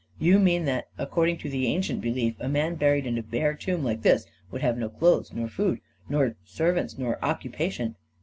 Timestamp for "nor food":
5.31-5.79